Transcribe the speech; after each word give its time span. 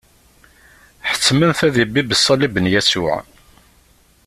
Ḥettmen-t 1.09 1.59
ad 1.67 1.75
ibibb 1.83 2.09
ṣṣalib 2.21 2.55
n 2.59 2.65
Yasuɛ. 2.73 3.17